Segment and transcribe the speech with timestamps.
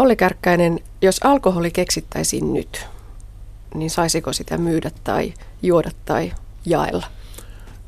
[0.00, 2.86] Olli Kärkkäinen, jos alkoholi keksittäisiin nyt,
[3.74, 6.32] niin saisiko sitä myydä tai juoda tai
[6.66, 7.06] jaella?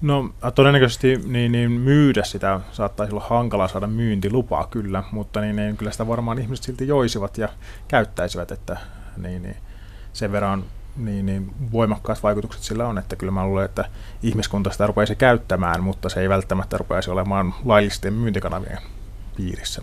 [0.02, 5.76] No todennäköisesti niin, niin myydä sitä saattaisi olla hankala saada myyntilupaa kyllä, mutta niin, niin,
[5.76, 7.48] kyllä sitä varmaan ihmiset silti joisivat ja
[7.88, 8.76] käyttäisivät, että
[9.16, 9.56] niin, niin,
[10.12, 10.64] sen verran
[10.96, 13.84] niin, niin voimakkaat vaikutukset sillä on, että kyllä mä luulen, että
[14.22, 18.78] ihmiskunta sitä rupeaisi käyttämään, mutta se ei välttämättä rupeaisi olemaan laillisten myyntikanavien
[19.36, 19.82] piirissä.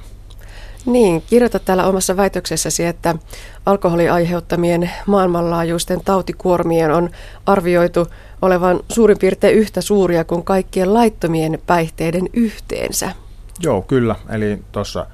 [0.86, 3.16] Niin, kirjoitat täällä omassa väitöksessäsi, että
[3.66, 7.10] alkoholin aiheuttamien maailmanlaajuisten tautikuormien on
[7.46, 8.08] arvioitu
[8.42, 13.12] olevan suurin piirtein yhtä suuria kuin kaikkien laittomien päihteiden yhteensä.
[13.60, 14.16] Joo, kyllä.
[14.30, 15.06] Eli tuossa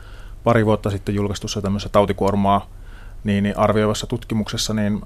[0.44, 2.68] pari vuotta sitten julkaistussa tämmöisessä tautikuormaa
[3.24, 5.02] niin, niin arvioivassa tutkimuksessa niin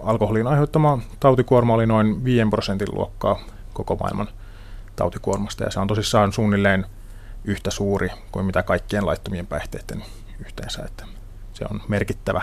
[0.00, 3.38] alkoholin aiheuttama tautikuorma oli noin 5 prosentin luokkaa
[3.72, 4.28] koko maailman
[4.96, 6.86] tautikuormasta, ja se on tosissaan suunnilleen
[7.44, 10.04] yhtä suuri kuin mitä kaikkien laittomien päihteiden
[10.46, 11.04] yhteensä, että
[11.52, 12.42] se on merkittävä.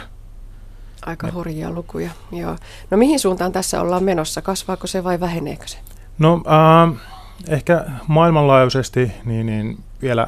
[1.05, 1.33] Aika Me...
[1.33, 2.57] hurjia lukuja, joo.
[2.91, 4.41] No mihin suuntaan tässä ollaan menossa?
[4.41, 5.77] Kasvaako se vai väheneekö se?
[6.19, 7.01] No äh,
[7.47, 10.27] ehkä maailmanlaajuisesti niin, niin vielä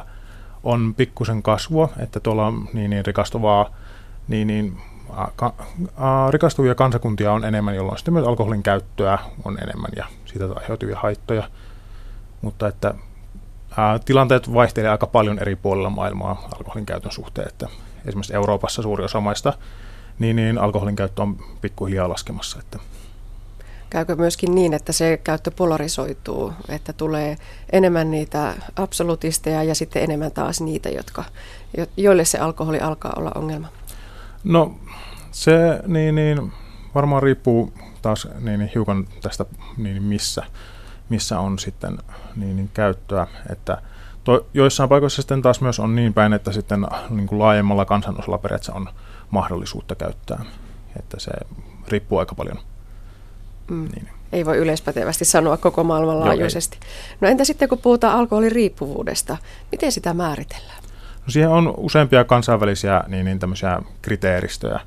[0.62, 3.70] on pikkusen kasvua, että tuolla on niin, niin rikastuvaa,
[4.28, 4.78] niin, niin
[5.36, 10.44] ka, äh, rikastuvia kansakuntia on enemmän, jolloin sitten myös alkoholin käyttöä on enemmän ja siitä
[10.54, 11.48] aiheutuvia haittoja.
[12.42, 12.94] Mutta että
[13.76, 17.48] ää, tilanteet vaihtelevat aika paljon eri puolilla maailmaa alkoholin käytön suhteen.
[17.48, 17.68] Että
[18.06, 19.52] esimerkiksi Euroopassa suuri osa maista,
[20.18, 22.58] niin, niin alkoholin käyttö on pikkuhiljaa laskemassa.
[22.58, 22.78] Että.
[23.90, 27.36] Käykö myöskin niin, että se käyttö polarisoituu, että tulee
[27.72, 31.24] enemmän niitä absolutisteja ja sitten enemmän taas niitä, jotka,
[31.96, 33.68] joille se alkoholi alkaa olla ongelma?
[34.44, 34.74] No
[35.30, 36.52] se niin, niin,
[36.94, 39.44] varmaan riippuu taas niin, niin hiukan tästä
[39.76, 40.42] niin, missä
[41.12, 41.98] missä on sitten
[42.36, 43.82] niin, niin käyttöä, että
[44.24, 48.38] to, joissain paikoissa sitten taas myös on niin päin, että sitten niin kuin laajemmalla kansanosalla
[48.38, 48.88] periaatteessa on
[49.30, 50.44] mahdollisuutta käyttää,
[50.98, 51.30] että se
[51.88, 52.58] riippuu aika paljon.
[53.70, 53.88] Mm.
[53.94, 54.08] Niin.
[54.32, 56.78] Ei voi yleispätevästi sanoa koko maailmanlaajuisesti.
[56.80, 59.36] Joo, no entä sitten kun puhutaan alkoholiriippuvuudesta,
[59.72, 60.82] miten sitä määritellään?
[61.26, 63.38] No siihen on useampia kansainvälisiä niin, niin
[64.02, 64.80] kriteeristöjä,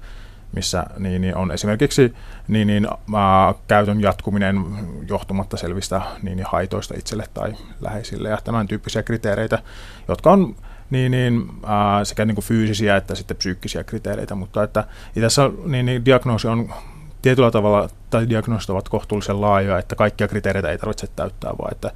[0.52, 2.14] missä niin, niin on esimerkiksi
[2.48, 4.66] niin, niin, ää, käytön jatkuminen
[5.10, 9.60] johtumatta selvistä niin, niin haitoista itselle tai läheisille ja tämän tyyppisiä kriteereitä,
[10.08, 10.56] jotka on
[10.90, 14.84] niin, niin, ää, sekä niin kuin fyysisiä että sitten psyykkisiä kriteereitä, mutta että
[15.22, 16.74] tässä niin, niin, diagnoosi on
[17.22, 21.92] tietyllä tavalla, tai diagnoosit ovat kohtuullisen laajoja, että kaikkia kriteereitä ei tarvitse täyttää, vaan että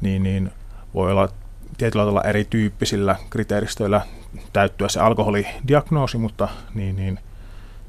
[0.00, 0.50] niin, niin,
[0.94, 1.28] voi olla
[1.78, 4.00] tietyllä tavalla erityyppisillä kriteeristöillä
[4.52, 7.18] täyttyä se alkoholidiagnoosi, mutta niin, niin,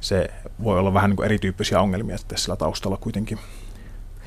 [0.05, 0.29] se
[0.63, 3.39] voi olla vähän niin kuin erityyppisiä ongelmia tässä taustalla kuitenkin.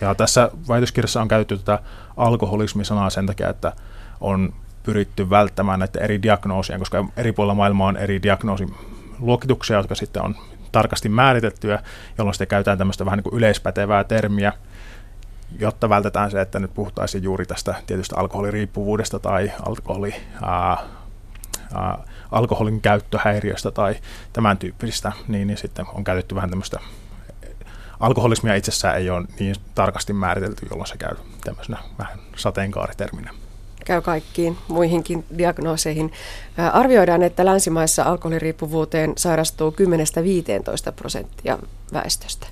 [0.00, 1.82] Ja tässä väitöskirjassa on käytetty tätä
[2.16, 3.72] alkoholismi-sanaa sen takia, että
[4.20, 4.52] on
[4.82, 10.36] pyritty välttämään näitä eri diagnoosien, koska eri puolilla maailmaa on eri diagnoosiluokituksia, jotka sitten on
[10.72, 11.82] tarkasti määritettyjä,
[12.18, 14.52] jolloin sitten käytetään tämmöistä vähän niin kuin yleispätevää termiä,
[15.58, 20.76] jotta vältetään se, että nyt puhuttaisiin juuri tästä tietystä alkoholiriippuvuudesta tai alkoholi, ää,
[21.74, 21.98] ää,
[22.30, 23.94] alkoholin käyttöhäiriöstä tai
[24.32, 26.80] tämän tyyppisistä, niin, niin sitten on käytetty vähän tämmöistä
[28.00, 33.30] alkoholismia itsessään ei ole niin tarkasti määritelty, jolloin se käy tämmöisenä vähän sateenkaariterminä
[33.88, 36.12] käy kaikkiin muihinkin diagnooseihin.
[36.72, 39.74] Arvioidaan, että länsimaissa alkoholiriippuvuuteen sairastuu
[40.90, 41.58] 10-15 prosenttia
[41.92, 42.46] väestöstä.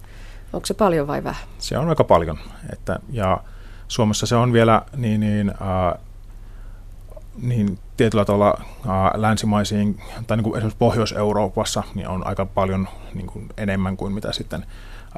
[0.53, 1.47] Onko se paljon vai vähän?
[1.59, 2.38] Se on aika paljon.
[2.72, 3.41] Että, ja
[3.88, 6.00] Suomessa se on vielä niin, niin, äh,
[7.42, 13.26] niin tietyllä tavalla ää, länsimaisiin, tai niin kuin esimerkiksi Pohjois-Euroopassa, niin on aika paljon niin
[13.26, 14.66] kuin enemmän kuin mitä sitten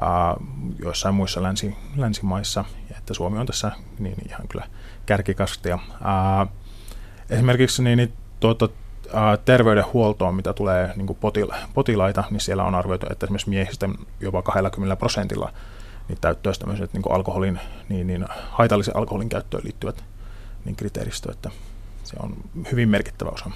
[0.01, 0.35] ää,
[0.79, 4.65] joissain muissa länsi, länsimaissa, ja että Suomi on tässä niin ihan kyllä
[5.05, 5.79] kärkikastia.
[6.03, 6.47] Ää,
[7.29, 8.69] esimerkiksi niin, niin tuota,
[9.13, 13.89] ää, terveydenhuoltoon, mitä tulee niin kuin potila, potilaita, niin siellä on arvioitu, että esimerkiksi miehistä
[14.19, 15.53] jopa 20 prosentilla
[16.07, 20.03] niin täyttöisi tämmöiset niin kuin alkoholin, niin, niin haitallisen alkoholin käyttöön liittyvät
[20.65, 21.49] niin kriteeristö, että
[22.09, 22.35] se on
[22.71, 23.51] hyvin merkittävä osa.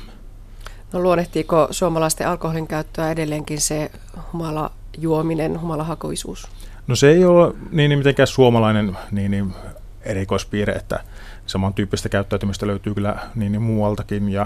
[0.94, 3.92] No luonnehtiiko suomalaisten alkoholin käyttöä edelleenkin se
[4.34, 6.48] humala juominen, humalahakoisuus?
[6.88, 9.54] No se ei ole niin, niin mitenkään suomalainen niin, niin
[10.02, 11.00] erikoispiirre, että
[11.46, 14.46] samantyyppistä käyttäytymistä löytyy kyllä niin, niin muualtakin ja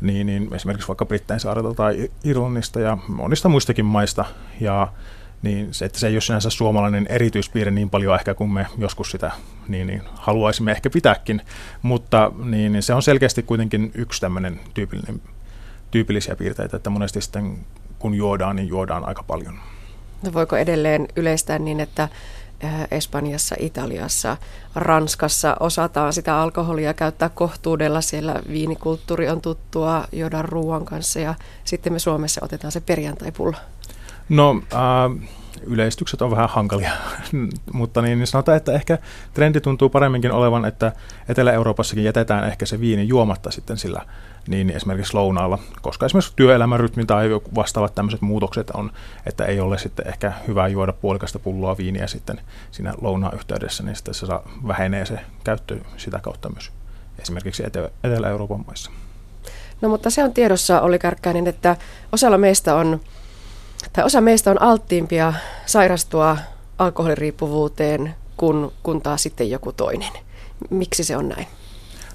[0.00, 4.24] niin, niin esimerkiksi vaikka Brittein saarelta tai Irlannista ja monista muistakin maista.
[4.60, 4.88] Ja
[5.42, 9.10] niin se, että se ei ole sinänsä suomalainen erityispiirre niin paljon ehkä kuin me joskus
[9.10, 9.30] sitä
[9.68, 11.42] niin, niin haluaisimme ehkä pitääkin,
[11.82, 15.22] mutta niin, niin se on selkeästi kuitenkin yksi tämmöinen tyypillinen,
[15.90, 17.58] tyypillisiä piirteitä, että monesti sitten
[17.98, 19.58] kun juodaan, niin juodaan aika paljon.
[20.22, 22.08] No voiko edelleen yleistää niin, että,
[22.90, 24.36] Espanjassa, Italiassa,
[24.74, 28.00] Ranskassa osataan sitä alkoholia käyttää kohtuudella.
[28.00, 31.34] Siellä viinikulttuuri on tuttua jodan ruoan kanssa ja
[31.64, 33.56] sitten me Suomessa otetaan se perjantaipulla.
[34.28, 35.28] No äh,
[35.66, 36.90] yleistykset on vähän hankalia,
[37.72, 38.98] mutta niin, niin sanotaan, että ehkä
[39.34, 40.92] trendi tuntuu paremminkin olevan, että
[41.28, 44.02] Etelä-Euroopassakin jätetään ehkä se viini juomatta sitten sillä
[44.48, 48.92] niin esimerkiksi lounaalla, koska esimerkiksi työelämän rytmi tai vastaavat tämmöiset muutokset on,
[49.26, 52.40] että ei ole sitten ehkä hyvä juoda puolikasta pulloa viiniä sitten
[52.70, 56.72] siinä lounaan yhteydessä, niin sitten se saa, vähenee se käyttö sitä kautta myös
[57.18, 57.62] esimerkiksi
[58.04, 58.90] Etelä-Euroopan maissa.
[59.80, 61.76] No mutta se on tiedossa, oli Kärkkäinen, että
[62.12, 63.00] osalla meistä on
[63.92, 65.32] tai osa meistä on alttiimpia
[65.66, 66.38] sairastua
[66.78, 70.12] alkoholiriippuvuuteen kuin, kun taas sitten joku toinen.
[70.70, 71.46] Miksi se on näin?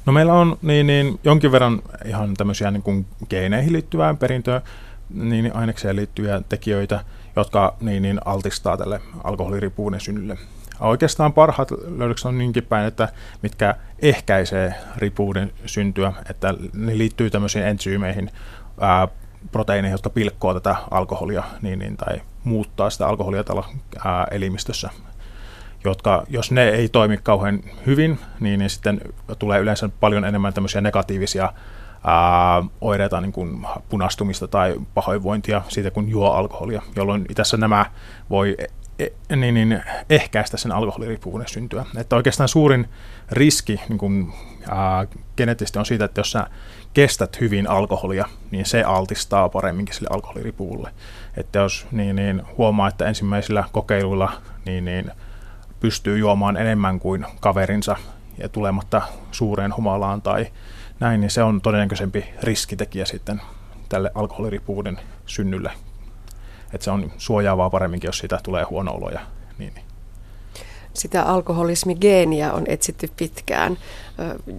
[0.06, 4.62] No meillä on niin, niin, jonkin verran ihan tämmöisiä niin kuin geeneihin liittyvää perintöä,
[5.10, 7.04] niin ainekseen liittyviä tekijöitä,
[7.36, 10.38] jotka niin, niin altistaa tälle alkoholiriippuvuuden synnylle.
[10.80, 13.10] Oikeastaan parhaat löydökset on niinkin päin, että
[13.42, 18.32] mitkä ehkäisee riippuvuuden syntyä, että ne liittyy tämmöisiin entsyymeihin,
[19.52, 23.64] proteiineja, jotka pilkkoo tätä alkoholia niin, niin, tai muuttaa sitä alkoholia tällä
[24.06, 24.90] ää, elimistössä,
[25.84, 29.02] jotka, jos ne ei toimi kauhean hyvin, niin, niin sitten
[29.40, 31.54] tulee yleensä paljon enemmän tämmöisiä negatiivisia
[32.04, 37.86] ää, oireita, niin kuin punastumista tai pahoinvointia siitä, kun juo alkoholia, jolloin tässä nämä
[38.30, 38.58] voi
[39.36, 41.86] niin, niin, ehkäistä sen alkoholiriippuvuuden syntyä.
[41.98, 42.90] Että oikeastaan suurin
[43.32, 44.34] riski niin kuin,
[44.70, 45.08] ää,
[45.38, 46.48] geneettisesti on siitä, että jos sä
[46.94, 50.94] kestät hyvin alkoholia, niin se altistaa paremminkin sille alkoholiripuulle.
[51.38, 54.32] Että jos niin, niin huomaa, että ensimmäisillä kokeiluilla
[54.66, 55.12] niin, niin
[55.80, 57.96] pystyy juomaan enemmän kuin kaverinsa
[58.38, 59.02] ja tulematta
[59.32, 60.48] suureen humalaan tai
[61.00, 63.42] näin, niin se on todennäköisempi riskitekijä sitten
[63.90, 65.72] tälle alkoholiripuuden synnylle.
[66.74, 69.20] Että se on suojaavaa paremminkin, jos siitä tulee huono olo ja
[69.58, 69.74] niin.
[69.74, 69.86] niin
[70.94, 73.78] sitä alkoholismigeeniä on etsitty pitkään.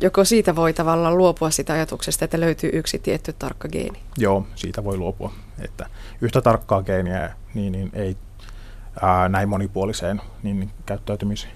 [0.00, 3.98] Joko siitä voi tavallaan luopua sitä ajatuksesta, että löytyy yksi tietty tarkka geeni?
[4.18, 5.32] Joo, siitä voi luopua.
[5.64, 5.86] Että
[6.20, 8.16] yhtä tarkkaa geeniä niin, niin ei
[9.02, 11.48] ää, näin monipuoliseen niin käyttäytymis,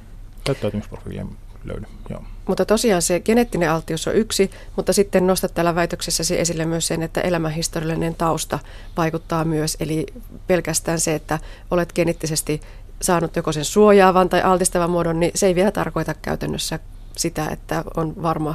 [0.44, 1.86] käyttäytymisprofiiliin löydy.
[2.10, 2.22] Joo.
[2.46, 7.02] Mutta tosiaan se geneettinen alttius on yksi, mutta sitten nostat täällä väitöksessäsi esille myös sen,
[7.02, 8.58] että elämänhistoriallinen tausta
[8.96, 9.76] vaikuttaa myös.
[9.80, 10.06] Eli
[10.46, 11.38] pelkästään se, että
[11.70, 12.60] olet geneettisesti
[13.02, 16.78] saanut joko sen suojaavan tai altistavan muodon, niin se ei vielä tarkoita käytännössä
[17.16, 18.54] sitä, että on varma,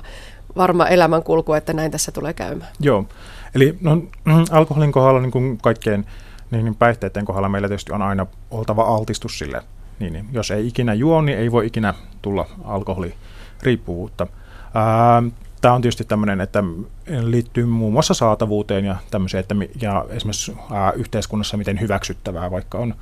[0.57, 2.71] varma elämänkulku, että näin tässä tulee käymään.
[2.79, 3.05] Joo,
[3.55, 4.03] eli no,
[4.51, 6.05] alkoholin kohdalla niin kuin kaikkeen
[6.51, 9.63] niin, niin päihteiden kohdalla meillä tietysti on aina oltava altistus sille.
[10.01, 14.27] Niin, niin, jos ei ikinä juo, niin ei voi ikinä tulla alkoholiriippuvuutta.
[14.73, 15.23] Ää,
[15.61, 16.63] Tämä on tietysti tämmöinen, että
[17.21, 22.95] liittyy muun muassa saatavuuteen ja tämmöiseen, että ja esimerkiksi ää, yhteiskunnassa miten hyväksyttävää vaikka on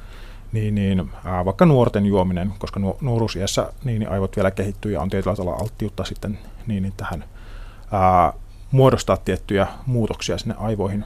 [0.51, 5.09] niin, niin ää, vaikka nuorten juominen, koska nuoruusiässä niin, niin aivot vielä kehittyy ja on
[5.09, 7.23] tietyllä tavalla alttiutta sitten niin, niin tähän
[7.91, 8.33] ää,
[8.71, 11.05] muodostaa tiettyjä muutoksia sinne aivoihin.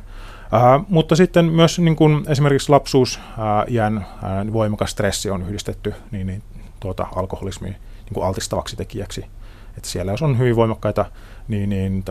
[0.53, 4.05] Ää, mutta sitten myös niin kuin esimerkiksi lapsuusiän
[4.53, 6.43] voimakas stressi on yhdistetty niin, niin,
[6.79, 7.75] tuota, alkoholismiin
[8.09, 9.25] niin altistavaksi tekijäksi.
[9.77, 11.05] Että siellä jos on hyvin voimakkaita
[11.47, 12.03] niin, niin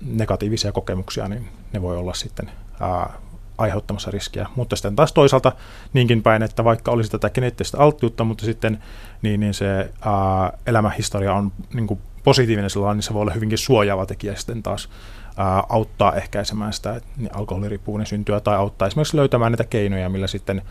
[0.00, 2.50] negatiivisia kokemuksia, niin ne voi olla sitten
[2.80, 3.10] ää,
[3.58, 4.46] aiheuttamassa riskiä.
[4.56, 5.52] Mutta sitten taas toisaalta
[5.92, 8.82] niinkin päin, että vaikka olisi tätä geneettistä alttiutta, mutta sitten
[9.22, 13.58] niin, niin se ää, elämähistoria on niin kuin positiivinen sellainen, niin se voi olla hyvinkin
[13.58, 14.88] suojaava tekijä sitten taas
[15.36, 20.62] ää, auttaa ehkäisemään sitä niin alkoholiriippuvuuden syntyä tai auttaa esimerkiksi löytämään niitä keinoja, millä sitten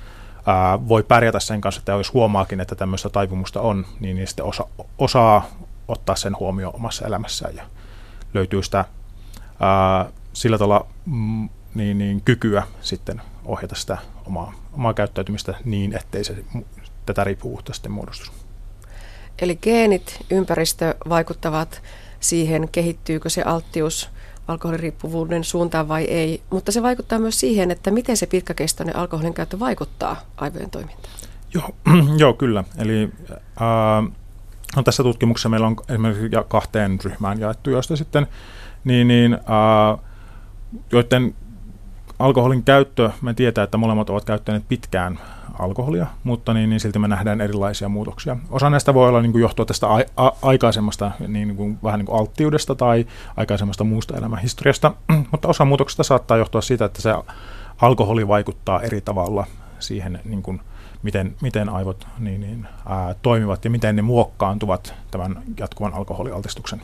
[0.45, 4.45] ää, voi pärjätä sen kanssa, että jos huomaakin, että tämmöistä taipumusta on, niin, niin sitten
[4.45, 4.67] osa,
[4.97, 5.47] osaa
[5.87, 7.63] ottaa sen huomioon omassa elämässään ja
[8.33, 8.85] löytyy sitä
[9.59, 16.23] ää, sillä tavalla mm, niin, niin kykyä sitten ohjata sitä omaa, omaa käyttäytymistä niin, ettei
[16.23, 16.43] se
[17.05, 18.40] tätä riippuvuutta sitten muodostu.
[19.39, 21.81] Eli geenit, ympäristö vaikuttavat
[22.19, 24.09] siihen, kehittyykö se alttius
[24.47, 29.59] alkoholiriippuvuuden suuntaan vai ei, mutta se vaikuttaa myös siihen, että miten se pitkäkestoinen alkoholin käyttö
[29.59, 31.13] vaikuttaa aivojen toimintaan.
[31.53, 31.69] Joo,
[32.17, 32.63] joo kyllä.
[32.77, 34.11] Eli äh,
[34.75, 38.27] no tässä tutkimuksessa meillä on esimerkiksi kahteen ryhmään jaettu, joista sitten
[38.83, 40.05] niin, niin, äh,
[40.91, 41.35] joiden
[42.21, 45.19] alkoholin käyttö, me tietää, että molemmat ovat käyttäneet pitkään
[45.59, 48.37] alkoholia, mutta niin, niin silti me nähdään erilaisia muutoksia.
[48.49, 51.99] Osa näistä voi olla niin kuin johtua tästä a- a- aikaisemmasta niin, niin kuin, vähän
[51.99, 54.93] niin kuin alttiudesta tai aikaisemmasta muusta elämänhistoriasta,
[55.31, 57.13] mutta osa muutoksista saattaa johtua siitä, että se
[57.81, 59.47] alkoholi vaikuttaa eri tavalla
[59.79, 60.61] siihen, niin kuin,
[61.03, 66.81] miten, miten aivot niin, niin, ää, toimivat ja miten ne muokkaantuvat tämän jatkuvan alkoholialtistuksen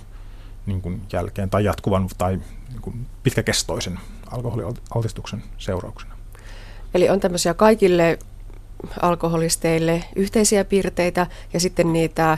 [0.65, 2.39] niin kuin jälkeen tai jatkuvan tai
[2.69, 3.99] niin kuin pitkäkestoisen
[4.31, 6.17] alkoholialtistuksen seurauksena.
[6.93, 8.19] Eli on tämmöisiä kaikille
[9.01, 12.37] alkoholisteille yhteisiä piirteitä ja sitten niitä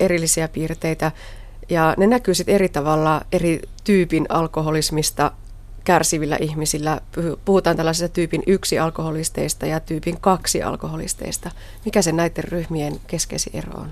[0.00, 1.12] erillisiä piirteitä.
[1.70, 5.30] Ja ne näkyy sitten eri tavalla eri tyypin alkoholismista
[5.84, 7.00] kärsivillä ihmisillä.
[7.44, 11.50] Puhutaan tällaisista tyypin yksi alkoholisteista ja tyypin kaksi alkoholisteista.
[11.84, 13.88] Mikä se näiden ryhmien keskeisin ero on?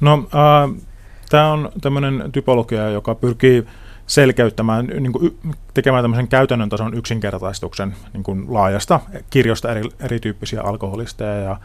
[0.00, 0.84] No, äh,
[1.30, 3.64] tämä on tämmöinen typologia, joka pyrkii
[4.06, 5.38] selkeyttämään, niin kuin
[5.74, 11.34] tekemään tämmöisen käytännön tason yksinkertaistuksen niin kuin laajasta kirjosta eri, erityyppisiä alkoholisteja.
[11.34, 11.56] Ja,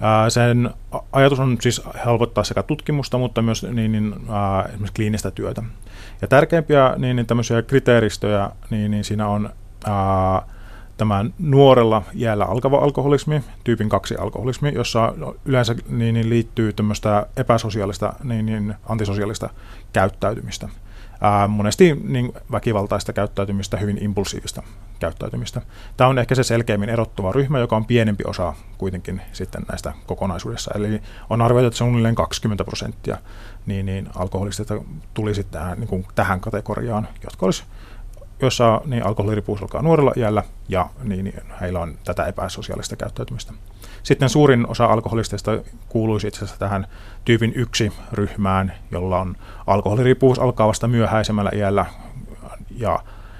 [0.00, 0.70] ää, sen
[1.12, 5.62] ajatus on siis helpottaa sekä tutkimusta, mutta myös niin, niin, ää, esimerkiksi kliinistä työtä.
[6.22, 9.50] Ja tärkeimpiä niin, niin tämmöisiä kriteeristöjä, niin, niin siinä on
[9.86, 10.42] ää,
[10.96, 15.14] tämä nuorella jäällä alkava alkoholismi, tyypin kaksi alkoholismi, jossa
[15.44, 19.50] yleensä niin, niin liittyy tämmöistä epäsosiaalista, niin, niin antisosiaalista
[19.92, 20.68] käyttäytymistä
[21.20, 24.62] ää, monesti niin väkivaltaista käyttäytymistä, hyvin impulsiivista
[24.98, 25.62] käyttäytymistä.
[25.96, 30.70] Tämä on ehkä se selkeimmin erottuva ryhmä, joka on pienempi osa kuitenkin sitten näistä kokonaisuudessa.
[30.74, 33.16] Eli on arvioitu, että suunnilleen 20 prosenttia
[33.66, 34.64] niin, niin alkoholista
[35.14, 37.64] tulisi tähän, niin kuin tähän kategoriaan, jotka olisi
[38.40, 43.52] jossa niin alkoholiriippuvuus alkaa nuorella iällä ja niin, niin heillä on tätä epäsosiaalista käyttäytymistä.
[44.02, 45.50] Sitten suurin osa alkoholisteista
[45.88, 46.86] kuuluisi itse asiassa tähän
[47.24, 51.86] tyypin yksi ryhmään, jolla on alkoholiriippuvuus alkaa vasta myöhäisemmällä iällä
[52.76, 52.98] ja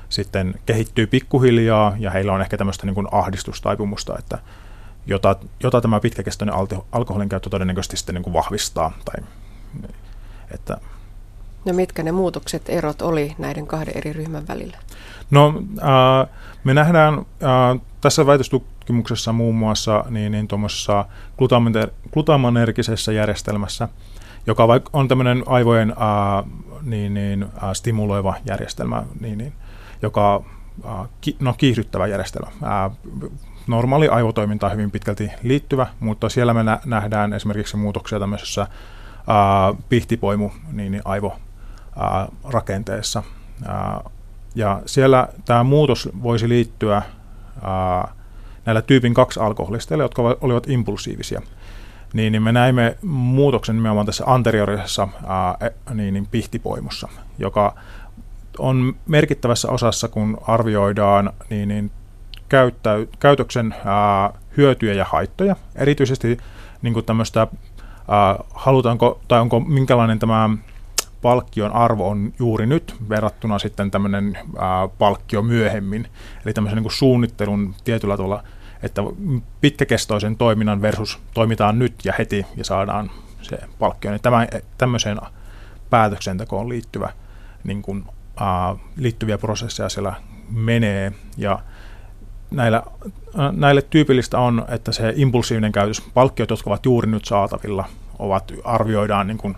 [0.08, 4.38] sitten kehittyy pikkuhiljaa ja heillä on ehkä tämmöistä niin kuin ahdistustaipumusta, että
[5.06, 6.54] jota, jota tämä pitkäkestoinen
[6.92, 8.92] alkoholin käyttö todennäköisesti sitten niin kuin vahvistaa.
[9.04, 9.24] Tai,
[10.50, 10.76] että
[11.66, 14.76] No mitkä ne muutokset, erot oli näiden kahden eri ryhmän välillä?
[15.30, 16.28] No äh,
[16.64, 21.04] me nähdään äh, tässä väitöstutkimuksessa muun muassa niin, niin tuommoisessa
[22.12, 23.88] glutamanergisessä järjestelmässä,
[24.46, 26.50] joka on tämmöinen aivojen äh,
[26.82, 29.52] niin, niin, äh, stimuloiva järjestelmä, niin, niin,
[30.02, 30.42] joka
[30.84, 32.48] äh, ki, no, kiihdyttävä järjestelmä.
[32.48, 32.96] Äh,
[33.66, 38.68] normaali aivotoiminta on hyvin pitkälti liittyvä, mutta siellä me nä- nähdään esimerkiksi muutoksia tämmöisessä äh,
[39.88, 41.36] pihtipoimu niin, niin aivo
[42.44, 43.22] rakenteessa.
[44.54, 47.02] Ja siellä tämä muutos voisi liittyä
[48.66, 51.42] näillä tyypin kaksi alkoholisteilla, jotka olivat impulsiivisia.
[52.12, 55.08] Niin, niin me näimme muutoksen nimenomaan tässä anteriorisessa
[55.60, 57.74] e, niin, niin pihtipoimussa, joka
[58.58, 61.90] on merkittävässä osassa, kun arvioidaan niin, niin
[62.48, 65.56] käyttä, käytöksen ää, hyötyjä ja haittoja.
[65.74, 66.38] Erityisesti
[66.82, 67.40] niin kuin tämmöistä,
[68.08, 70.50] ää, halutaanko, tai onko minkälainen tämä
[71.26, 76.08] palkkion arvo on juuri nyt verrattuna sitten tämmöinen ää, palkkio myöhemmin.
[76.44, 78.42] Eli tämmöisen niin suunnittelun tietyllä tavalla,
[78.82, 79.02] että
[79.60, 83.10] pitkäkestoisen toiminnan versus toimitaan nyt ja heti ja saadaan
[83.42, 84.10] se palkkio.
[84.10, 84.46] Niin tämä,
[84.78, 85.18] tämmöiseen
[85.90, 87.12] päätöksentekoon liittyvä,
[87.64, 88.04] niin kuin,
[88.40, 90.14] ää, liittyviä prosesseja siellä
[90.50, 91.58] menee ja
[92.50, 92.82] näillä,
[93.52, 97.84] näille tyypillistä on, että se impulsiivinen käytös, palkkiot, jotka ovat juuri nyt saatavilla,
[98.18, 99.56] ovat, arvioidaan niin kuin,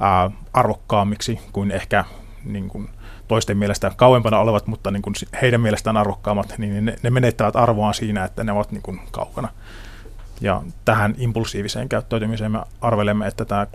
[0.00, 2.04] ää, arvokkaammiksi kuin ehkä
[2.44, 2.88] niin kuin
[3.28, 7.94] toisten mielestä kauempana olevat, mutta niin kuin heidän mielestään arvokkaammat, niin ne, ne menettävät arvoaan
[7.94, 9.48] siinä, että ne ovat niin kuin kaukana.
[10.40, 13.66] Ja tähän impulsiiviseen käyttäytymiseen me arvelemme, että tämä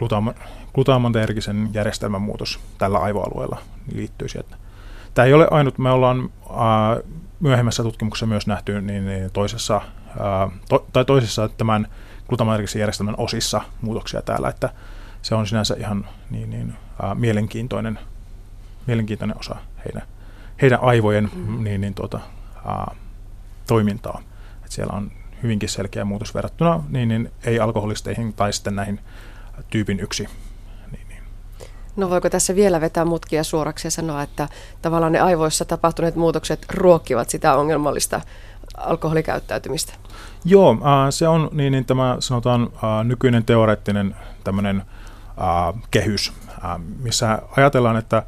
[0.73, 3.59] glutamatergisen järjestelmän muutos tällä aivoalueella
[3.93, 4.55] liittyy sieltä.
[5.13, 6.97] Tämä ei ole ainut, me ollaan ää,
[7.39, 9.81] myöhemmässä tutkimuksessa myös nähty niin, niin toisessa,
[10.19, 11.87] ää, to, tai toisessa tämän
[12.29, 14.69] glutamatergisen järjestelmän osissa muutoksia täällä, että
[15.21, 16.73] se on sinänsä ihan niin, niin,
[17.03, 17.99] äh, mielenkiintoinen,
[18.87, 20.01] mielenkiintoinen osa heidän,
[20.61, 21.63] heidän aivojen mm.
[21.63, 22.19] niin, niin, tuota,
[22.69, 22.97] äh,
[23.67, 24.21] toimintaa.
[24.65, 25.11] Et siellä on
[25.43, 28.99] hyvinkin selkeä muutos verrattuna niin, niin, ei-alkoholisteihin tai sitten näihin
[29.69, 30.27] tyypin yksi.
[30.91, 31.23] Niin, niin.
[31.95, 34.47] No voiko tässä vielä vetää mutkia suoraksi ja sanoa, että
[34.81, 38.21] tavallaan ne aivoissa tapahtuneet muutokset ruokkivat sitä ongelmallista
[38.77, 39.93] alkoholikäyttäytymistä?
[40.45, 44.83] Joo, äh, se on niin, niin tämä sanotaan äh, nykyinen teoreettinen tämmöinen
[45.91, 46.33] kehys,
[47.03, 48.23] missä ajatellaan, että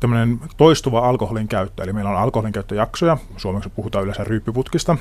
[0.00, 4.96] tämmöinen toistuva alkoholin käyttö, eli meillä on alkoholin käyttöjaksoja, suomeksi puhutaan yleensä ryyppiputkista,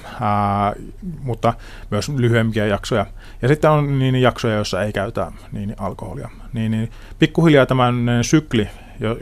[1.24, 1.54] mutta
[1.92, 3.06] myös lyhyempiä jaksoja.
[3.42, 6.30] Ja sitten on niin jaksoja, joissa ei käytä niin alkoholia.
[6.54, 8.70] Niin, niin pikkuhiljaa tämän sykli,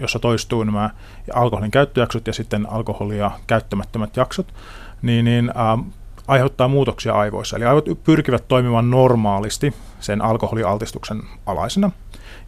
[0.01, 0.89] jossa toistuu nämä
[1.34, 4.53] alkoholin käyttöjaksot ja sitten alkoholia käyttämättömät jaksot,
[5.01, 5.77] niin, niin ää,
[6.29, 7.57] aiheuttaa muutoksia aivoissa.
[7.57, 11.91] Eli aivot pyrkivät toimimaan normaalisti sen alkoholialtistuksen alaisena,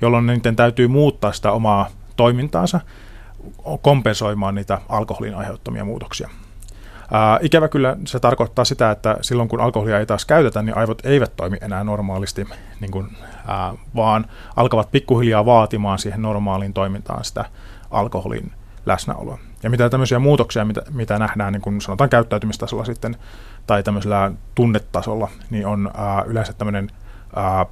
[0.02, 2.80] jolloin niiden täytyy muuttaa sitä omaa toimintaansa
[3.82, 6.30] kompensoimaan niitä alkoholin aiheuttamia muutoksia.
[7.12, 11.06] Ää, ikävä kyllä se tarkoittaa sitä, että silloin kun alkoholia ei taas käytetä, niin aivot
[11.06, 12.48] eivät toimi enää normaalisti,
[12.80, 13.08] niin kuin,
[13.48, 17.46] ää, vaan alkavat pikkuhiljaa vaatimaan siihen normaaliin toimintaan sitä
[17.92, 18.52] alkoholin
[18.86, 19.38] läsnäoloa.
[19.64, 23.18] Ja mitä tämmöisiä muutoksia, mitä, mitä nähdään niin kun sanotaan käyttäytymistasolla sitten,
[23.68, 26.90] tai tämmöisellä tunnetasolla, niin on ää, yleensä tämmöinen
[27.36, 27.66] ää,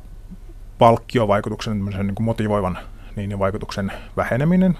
[0.77, 2.77] palkkiovaikutuksen, niin kuin motivoivan
[3.15, 4.77] niin, vaikutuksen väheneminen.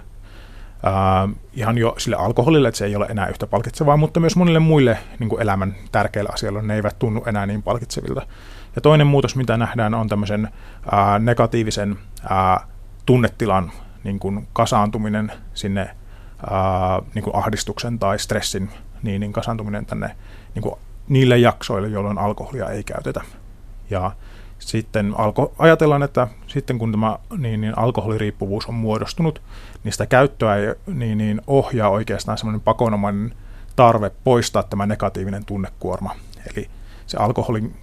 [0.84, 4.60] Ää, ihan jo sille alkoholille, että se ei ole enää yhtä palkitsevaa, mutta myös monille
[4.60, 8.22] muille niin kuin elämän tärkeille asioille ne eivät tunnu enää niin palkitsevilta.
[8.76, 10.50] Ja toinen muutos, mitä nähdään, on tämmöisen
[10.92, 11.98] ää, negatiivisen
[12.30, 12.68] ää,
[13.06, 13.72] tunnetilan
[14.04, 15.82] niin kuin kasaantuminen sinne
[16.52, 18.70] ää, niin kuin ahdistuksen tai stressin
[19.04, 20.16] niin, niin kasaantuminen tänne
[20.56, 20.76] niin kuin
[21.10, 23.22] niille jaksoille, jolloin alkoholia ei käytetä.
[23.90, 24.12] Ja
[24.60, 29.42] sitten alko, ajatellaan, että sitten kun tämä niin, niin alkoholiriippuvuus on muodostunut,
[29.84, 33.34] niin sitä käyttöä ei, niin, niin ohjaa oikeastaan semmoinen pakonomainen
[33.76, 36.16] tarve poistaa tämä negatiivinen tunnekuorma.
[36.56, 36.70] Eli
[37.08, 37.76] se alkoholin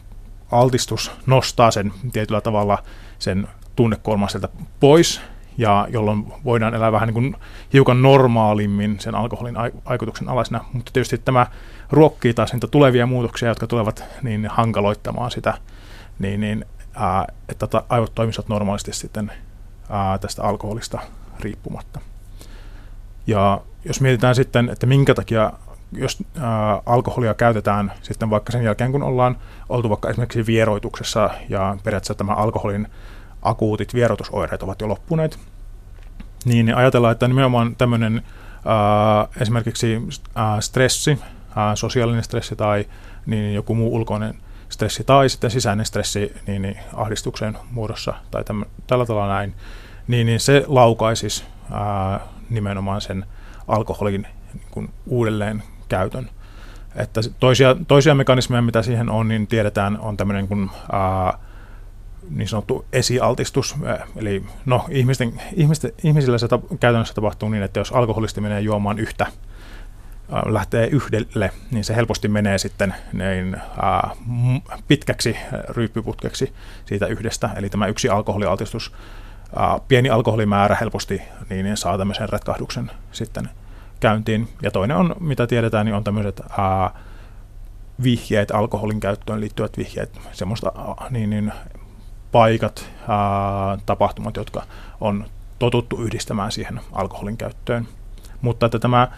[0.53, 2.83] altistus nostaa sen tietyllä tavalla
[3.19, 4.49] sen tunnekuorman sieltä
[4.81, 5.21] pois,
[5.59, 7.37] ja jolloin voidaan elää vähän niin kuin
[7.73, 9.55] hiukan normaalimmin sen alkoholin
[9.89, 10.65] vaikutuksen alaisena.
[10.73, 11.47] Mutta tietysti tämä
[11.91, 15.55] ruokkii taas niitä tulevia muutoksia, jotka tulevat niin hankaloittamaan sitä,
[16.19, 19.33] niin, niin ää, että aivot toimisivat normaalisti sitten
[19.91, 20.99] ää, tästä alkoholista
[21.41, 22.01] riippumatta.
[23.27, 25.53] Ja jos mietitään sitten, että minkä takia
[25.93, 29.37] jos ää, alkoholia käytetään sitten vaikka sen jälkeen, kun ollaan
[29.69, 32.89] oltu vaikka esimerkiksi vieroituksessa ja periaatteessa tämä alkoholin
[33.49, 35.39] akuutit vierotusoireet ovat jo loppuneet,
[36.45, 38.23] niin ajatellaan, että nimenomaan tämmöinen
[38.65, 40.03] ää, esimerkiksi
[40.35, 41.19] ää, stressi,
[41.57, 42.85] ää, sosiaalinen stressi tai
[43.27, 44.35] niin joku muu ulkoinen
[44.69, 49.55] stressi tai sitten sisäinen stressi niin, niin ahdistuksen muodossa tai täm, tällä tavalla näin,
[50.09, 53.25] niin, niin se laukaisisi ää, nimenomaan sen
[53.69, 56.31] alkoholin niin kuin uudelleen käytön.
[56.95, 61.39] Että toisia, toisia mekanismeja, mitä siihen on, niin tiedetään, on tämmöinen kuin, ää,
[62.31, 63.77] niin sanottu esialtistus.
[64.17, 68.99] Eli no, ihmisten, ihmisten, ihmisillä se tap, käytännössä tapahtuu niin, että jos alkoholisti menee juomaan
[68.99, 69.27] yhtä,
[70.47, 74.11] lähtee yhdelle, niin se helposti menee sitten niin, ää,
[74.89, 75.37] pitkäksi
[75.69, 76.53] ryyppyputkeksi
[76.87, 77.51] siitä yhdestä.
[77.57, 78.93] Eli tämä yksi alkoholialtistus,
[79.57, 83.49] ää, pieni alkoholimäärä helposti niin, niin saa tämmöisen retkahduksen sitten
[84.01, 84.49] käyntiin.
[84.63, 86.91] Ja toinen on, mitä tiedetään, niin on tämmöiset ää,
[88.03, 90.73] vihjeet, alkoholin käyttöön liittyvät vihjeet, semmoista
[91.11, 91.53] niin, niin,
[92.37, 94.63] paikat, ää, tapahtumat, jotka
[95.01, 95.25] on
[95.59, 97.89] totuttu yhdistämään siihen alkoholin käyttöön.
[98.41, 99.09] Mutta että tämä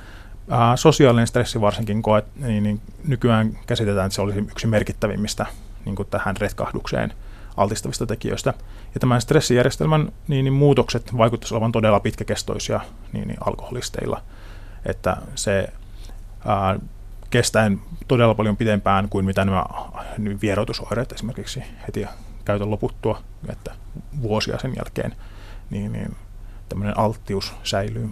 [0.50, 5.46] ää, sosiaalinen stressi varsinkin koet, niin, niin nykyään käsitetään, että se olisi yksi merkittävimmistä
[5.84, 7.12] niin kuin tähän retkahdukseen
[7.56, 8.54] altistavista tekijöistä.
[8.94, 12.80] Ja tämän stressijärjestelmän niin, niin muutokset vaikuttaisivat olevan todella pitkäkestoisia
[13.12, 14.22] niin, niin alkoholisteilla–
[14.86, 15.68] että se
[16.46, 16.78] ää,
[17.30, 19.64] kestäen todella paljon pidempään kuin mitä nämä
[20.42, 22.06] vierotusoireet esimerkiksi heti
[22.48, 23.74] käytön loputtua, että
[24.22, 25.14] vuosia sen jälkeen,
[25.70, 26.16] niin, niin
[26.68, 28.10] tämmöinen alttius säilyy.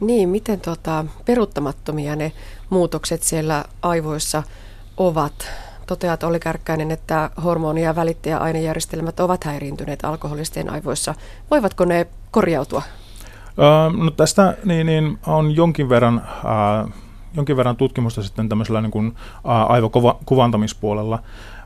[0.00, 2.32] Niin, miten tota, peruuttamattomia ne
[2.70, 4.42] muutokset siellä aivoissa
[4.96, 5.50] ovat?
[5.86, 11.14] Toteat Olli Kärkkäinen, että hormoni- ja välittäjäainejärjestelmät ovat häiriintyneet alkoholistien aivoissa.
[11.50, 12.82] Voivatko ne korjautua?
[14.04, 16.92] no tästä niin, niin on jonkin verran, äh,
[17.34, 21.18] jonkin verran tutkimusta sitten tämmöisellä niin kuin, äh, aivokuvantamispuolella,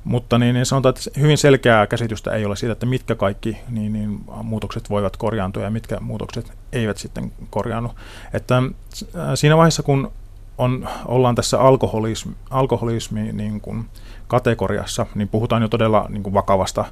[0.05, 3.93] mutta niin, niin sanotaan, että hyvin selkeää käsitystä ei ole siitä, että mitkä kaikki niin,
[3.93, 7.91] niin, muutokset voivat korjaantua ja mitkä muutokset eivät sitten korjaannu.
[8.33, 10.13] Että äh, siinä vaiheessa, kun
[10.59, 13.89] on, ollaan tässä alkoholismi, alkoholismi niin kuin
[14.29, 16.85] kategoriassa, niin puhutaan jo todella niin kuin vakavasta,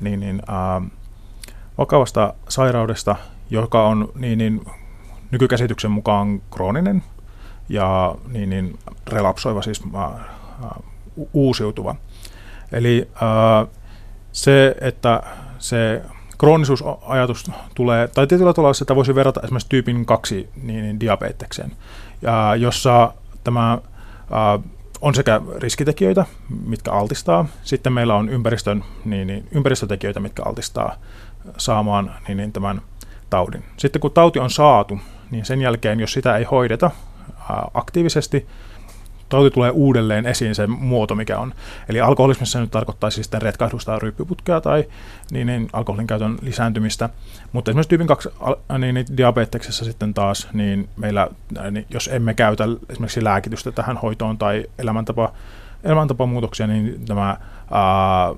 [0.00, 0.90] niin, niin, äh,
[1.78, 3.16] vakavasta sairaudesta,
[3.50, 4.64] joka on niin, niin,
[5.30, 7.02] nykykäsityksen mukaan krooninen
[7.68, 10.08] ja niin, niin, relapsoiva, siis ä,
[11.32, 11.94] uusiutuva.
[12.72, 13.66] Eli ä,
[14.32, 15.22] se, että
[15.58, 16.02] se
[16.38, 21.72] kroonisuusajatus tulee, tai tietyllä tavalla sitä voisi verrata esimerkiksi tyypin 2 niin, niin diabetekseen,
[22.22, 23.78] ja jossa tämä ä,
[25.00, 26.26] on sekä riskitekijöitä,
[26.66, 30.94] mitkä altistaa, sitten meillä on ympäristön, niin, niin, ympäristötekijöitä, mitkä altistaa
[31.58, 32.82] saamaan niin, niin tämän
[33.30, 33.64] taudin.
[33.76, 34.98] Sitten kun tauti on saatu,
[35.30, 36.90] niin sen jälkeen, jos sitä ei hoideta
[37.74, 38.46] aktiivisesti,
[39.32, 41.54] tauti tulee uudelleen esiin se muoto, mikä on.
[41.88, 44.84] Eli alkoholismissa nyt tarkoittaa siis sitten retkahdusta ryyppyputkea tai
[45.30, 47.08] niin, niin, alkoholin käytön lisääntymistä.
[47.52, 48.28] Mutta esimerkiksi tyypin 2
[48.78, 51.28] niin, niin, diabeteksessa sitten taas, niin meillä,
[51.70, 55.32] niin jos emme käytä esimerkiksi lääkitystä tähän hoitoon tai elämäntapa,
[55.84, 57.36] elämäntapamuutoksia, niin tämä
[57.70, 58.34] ää,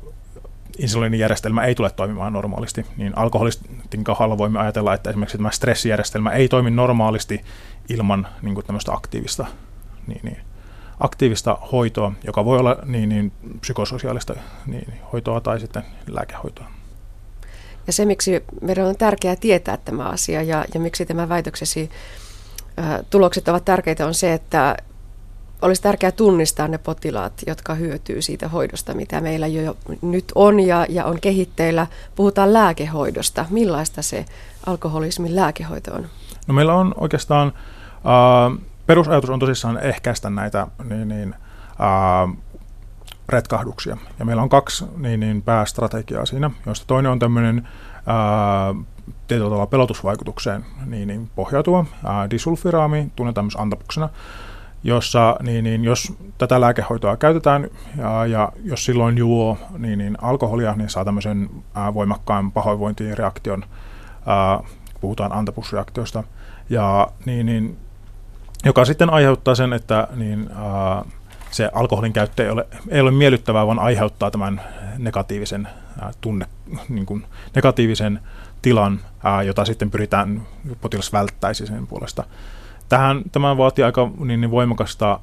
[0.79, 6.49] insuliinijärjestelmä ei tule toimimaan normaalisti, niin alkoholistin kohdalla voimme ajatella, että esimerkiksi tämä stressijärjestelmä ei
[6.49, 7.41] toimi normaalisti
[7.89, 9.47] ilman niin tämmöistä aktiivista,
[10.07, 10.39] niin, niin,
[11.01, 14.35] aktiivista hoitoa, joka voi olla niin, niin psykososiaalista
[14.67, 16.67] niin, hoitoa tai sitten lääkehoitoa.
[17.87, 21.91] Ja se, miksi meidän on tärkeää tietää tämä asia ja, ja miksi tämä väitöksesi
[23.11, 24.77] tulokset ovat tärkeitä, on se, että
[25.63, 30.87] olisi tärkeää tunnistaa ne potilaat, jotka hyötyy siitä hoidosta, mitä meillä jo nyt on ja,
[30.89, 31.87] ja on kehitteillä.
[32.17, 33.47] Puhutaan lääkehoidosta.
[33.51, 34.25] Millaista se
[34.67, 36.07] alkoholismin lääkehoito on?
[36.47, 37.53] No meillä on oikeastaan,
[37.95, 41.35] äh, perusajatus on tosissaan ehkäistä näitä niin, niin,
[41.81, 42.37] äh,
[43.29, 43.97] retkahduksia.
[44.19, 48.87] Ja meillä on kaksi niin, niin päästrategiaa siinä, joista toinen on tämmöinen äh,
[49.29, 51.85] tietyllä tavalla pelotusvaikutukseen niin, niin pohjautuva.
[52.05, 54.09] Ää, disulfiraami tunnetaan myös antapuksena,
[54.85, 60.75] jossa niin, niin, jos tätä lääkehoitoa käytetään ja, ja jos silloin juo niin, niin alkoholia,
[60.77, 63.65] niin saa tämmöisen ää, voimakkaan pahoinvointireaktion,
[64.27, 64.61] ää,
[65.01, 66.25] puhutaan antapusreaktiosta,
[66.71, 67.77] ja, niin, niin,
[68.65, 71.05] joka sitten aiheuttaa sen, että niin, ää,
[71.51, 74.61] se alkoholin käyttö ei ole, ei ole miellyttävää, vaan aiheuttaa tämän
[74.99, 75.69] negatiivisen
[76.01, 76.47] ää, tunne,
[76.89, 78.21] niin kuin negatiivisen
[78.63, 80.43] tilan, ää, jota sitten pyritään,
[80.81, 82.25] potilas välttäisi sen puolesta.
[82.89, 85.21] Tähän, tämä vaatii aika niin, niin voimakasta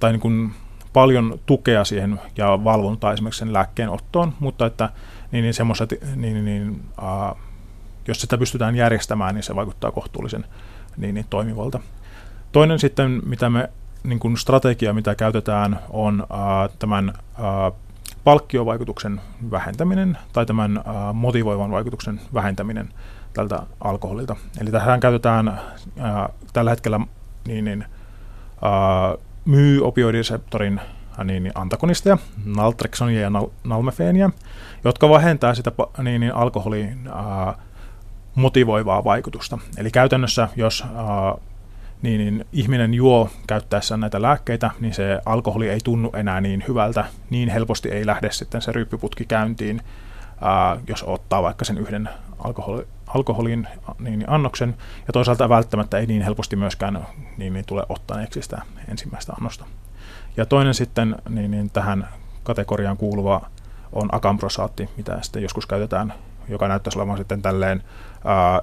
[0.00, 0.54] tai niin kuin
[0.92, 4.90] paljon tukea siihen ja valvontaa esimerkiksi sen lääkkeen ottoon, mutta että
[5.32, 7.34] niin, niin semmoiset, niin, niin, ää,
[8.08, 10.44] jos sitä pystytään järjestämään, niin se vaikuttaa kohtuullisen
[10.96, 11.80] niin, niin toimivalta.
[12.52, 13.70] Toinen sitten, mitä me
[14.04, 17.12] niin kuin strategia, mitä käytetään, on ää, tämän
[17.42, 17.72] ää,
[18.24, 20.84] palkkiovaikutuksen vähentäminen tai tämän äh,
[21.14, 22.88] motivoivan vaikutuksen vähentäminen
[23.32, 24.36] tältä alkoholilta.
[24.60, 25.58] Eli tähän käytetään äh,
[26.52, 27.00] tällä hetkellä
[27.48, 27.84] niin, niin,
[28.64, 30.80] äh, myy opioidiseptorin
[31.18, 34.30] äh, niin, niin antagonisteja, naltrexonia ja nal- nalmefeenia,
[34.84, 37.54] jotka vähentää sitä niin, niin alkoholin äh,
[38.34, 39.58] motivoivaa vaikutusta.
[39.76, 41.51] Eli käytännössä, jos äh,
[42.02, 47.04] niin, niin ihminen juo käyttäessään näitä lääkkeitä, niin se alkoholi ei tunnu enää niin hyvältä,
[47.30, 49.80] niin helposti ei lähde sitten se ryppyputki käyntiin,
[50.40, 54.74] ää, jos ottaa vaikka sen yhden alkoholi, alkoholin niin, niin annoksen,
[55.06, 59.64] ja toisaalta välttämättä ei niin helposti myöskään niin, niin tule ottaneeksi sitä ensimmäistä annosta.
[60.36, 62.08] Ja toinen sitten niin, niin tähän
[62.42, 63.50] kategoriaan kuuluva
[63.92, 66.14] on akamprosaatti, mitä sitten joskus käytetään,
[66.48, 67.82] joka näyttäisi olevan sitten tälleen
[68.24, 68.62] ää,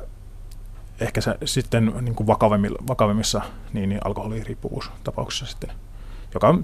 [0.99, 2.27] ehkä se sitten niin kuin
[2.87, 3.41] vakavimmissa
[3.73, 5.71] niin, niin alkoholiriippuvuustapauksissa sitten,
[6.33, 6.55] joka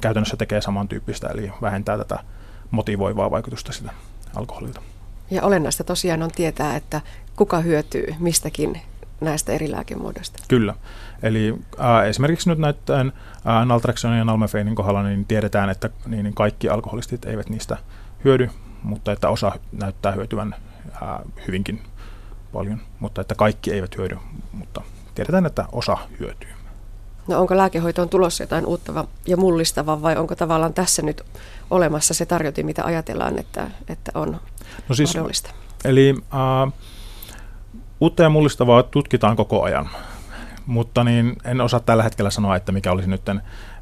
[0.00, 2.18] käytännössä tekee samantyyppistä, eli vähentää tätä
[2.70, 3.92] motivoivaa vaikutusta sitä
[4.36, 4.80] alkoholilta.
[5.30, 7.00] Ja olennaista tosiaan on tietää, että
[7.36, 8.80] kuka hyötyy mistäkin
[9.20, 10.42] näistä eri lääkemuodoista.
[10.48, 10.74] Kyllä.
[11.22, 13.12] Eli äh, esimerkiksi nyt näiden
[13.46, 17.76] äh, naltrexonin ja nalmefeinin kohdalla niin tiedetään, että niin, niin kaikki alkoholistit eivät niistä
[18.24, 18.50] hyödy,
[18.82, 20.54] mutta että osa näyttää hyötyvän
[21.02, 21.08] äh,
[21.46, 21.82] hyvinkin
[22.52, 24.16] paljon, mutta että kaikki eivät hyödy,
[24.52, 24.82] mutta
[25.14, 26.48] tiedetään, että osa hyötyy.
[27.28, 31.22] No onko lääkehoitoon tulossa jotain uutta ja mullistavaa vai onko tavallaan tässä nyt
[31.70, 34.40] olemassa se tarjotin, mitä ajatellaan, että, että on
[34.88, 35.50] no siis, mahdollista?
[35.84, 36.72] Eli uh,
[38.00, 39.90] uutta ja mullistavaa tutkitaan koko ajan,
[40.66, 43.22] mutta niin en osaa tällä hetkellä sanoa, että mikä olisi nyt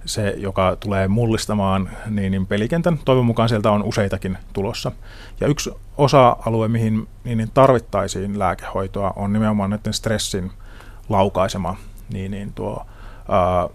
[0.05, 2.99] se, joka tulee mullistamaan niin, niin pelikentän.
[3.05, 4.93] Toivon mukaan sieltä on useitakin tulossa.
[5.41, 10.53] Ja yksi osa-alue, mihin niin, niin tarvittaisiin lääkehoitoa, on nimenomaan näiden stressin
[11.09, 11.77] laukaisema
[12.13, 12.87] niin, niin tuo
[13.29, 13.69] ää,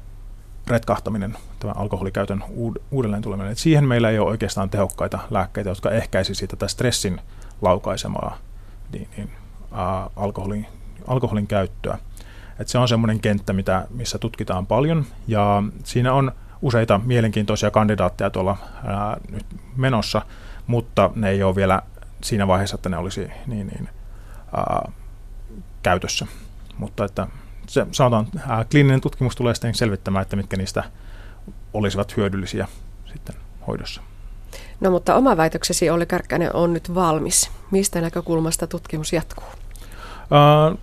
[0.68, 3.52] retkahtaminen, tämä alkoholikäytön uud- uudelleen tuleminen.
[3.52, 7.22] Et siihen meillä ei ole oikeastaan tehokkaita lääkkeitä, jotka ehkäisivät tätä stressin
[7.62, 8.38] laukaisemaa
[8.92, 9.30] niin, niin,
[9.72, 10.66] ää, alkoholin,
[11.08, 11.98] alkoholin käyttöä.
[12.60, 18.30] Et se on semmoinen kenttä, mitä, missä tutkitaan paljon ja siinä on useita mielenkiintoisia kandidaatteja
[18.30, 20.22] tuolla ää, nyt menossa,
[20.68, 21.82] mutta ne ei ole vielä
[22.24, 23.89] siinä vaiheessa, että ne olisi niin, niin,
[24.58, 24.91] ää,
[25.84, 26.28] käytössä.
[26.78, 27.28] Mutta että
[27.68, 30.84] se, sanotaan, ää, kliininen tutkimus tulee sitten selvittämään, että mitkä niistä
[31.74, 32.68] olisivat hyödyllisiä
[33.06, 33.36] sitten
[33.68, 34.02] hoidossa.
[34.80, 37.52] No mutta oma väitöksesi Olli Kärkkäinen on nyt valmis.
[37.72, 39.48] Mistä näkökulmasta tutkimus jatkuu?
[40.32, 40.76] Ää,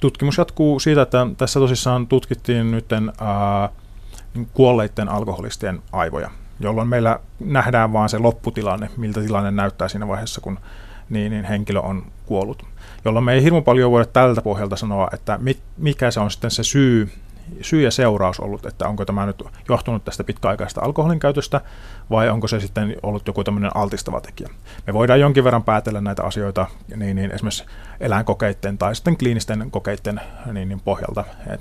[0.00, 3.68] tutkimus jatkuu siitä, että tässä tosissaan tutkittiin nyt ää,
[4.52, 6.30] kuolleiden alkoholistien aivoja,
[6.60, 10.58] jolloin meillä nähdään vaan se lopputilanne, miltä tilanne näyttää siinä vaiheessa, kun
[11.10, 12.62] niin, niin henkilö on kuollut.
[13.04, 15.38] Jolloin me ei hirmu paljon voida tältä pohjalta sanoa, että
[15.76, 17.10] mikä se on sitten se syy
[17.60, 21.60] syy ja seuraus ollut, että onko tämä nyt johtunut tästä pitkäaikaista alkoholin käytöstä
[22.10, 24.48] vai onko se sitten ollut joku tämmöinen altistava tekijä.
[24.86, 27.64] Me voidaan jonkin verran päätellä näitä asioita niin, niin esimerkiksi
[28.00, 30.20] eläinkokeiden tai sitten kliinisten kokeiden
[30.52, 31.60] niin, niin pohjalta, et,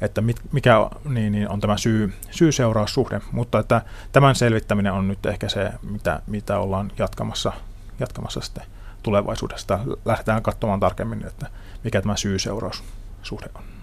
[0.00, 5.26] että mit, mikä niin, niin on tämä syy, syy-seuraussuhde, mutta että tämän selvittäminen on nyt
[5.26, 7.52] ehkä se, mitä, mitä ollaan jatkamassa,
[8.00, 8.64] jatkamassa sitten
[9.02, 9.78] tulevaisuudesta.
[10.04, 11.46] Lähdetään katsomaan tarkemmin, että
[11.84, 13.75] mikä tämä syy-seuraussuhde on.